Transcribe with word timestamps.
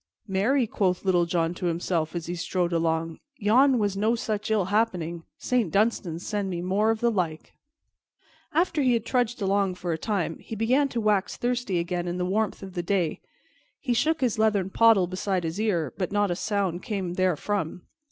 "Marry," 0.27 0.65
quoth 0.65 1.05
Little 1.05 1.27
John 1.27 1.53
to 1.53 1.67
himself, 1.67 2.15
as 2.15 2.25
he 2.25 2.33
strode 2.33 2.73
along, 2.73 3.19
"yon 3.37 3.77
was 3.77 3.95
no 3.95 4.15
such 4.15 4.49
ill 4.49 4.65
happening; 4.65 5.25
Saint 5.37 5.69
Dunstan 5.71 6.17
send 6.17 6.49
me 6.49 6.59
more 6.59 6.89
of 6.89 7.01
the 7.01 7.11
like." 7.11 7.53
After 8.51 8.81
he 8.81 8.93
had 8.93 9.05
trudged 9.05 9.43
along 9.43 9.75
for 9.75 9.91
a 9.93 9.99
time 9.99 10.39
he 10.39 10.55
began 10.55 10.89
to 10.89 10.99
wax 10.99 11.37
thirsty 11.37 11.77
again 11.77 12.07
in 12.07 12.17
the 12.17 12.25
warmth 12.25 12.63
of 12.63 12.73
the 12.73 12.81
day. 12.81 13.21
He 13.79 13.93
shook 13.93 14.21
his 14.21 14.39
leathern 14.39 14.71
pottle 14.71 15.05
beside 15.05 15.43
his 15.43 15.61
ear, 15.61 15.93
but 15.95 16.11
not 16.11 16.31
a 16.31 16.35
sound 16.35 16.81
came 16.81 17.13
therefrom. 17.13 17.83